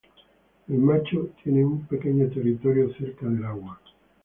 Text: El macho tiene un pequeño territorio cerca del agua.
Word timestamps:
El 0.67 0.79
macho 0.79 1.27
tiene 1.43 1.63
un 1.63 1.85
pequeño 1.85 2.27
territorio 2.27 2.91
cerca 2.97 3.27
del 3.27 3.45
agua. 3.45 3.79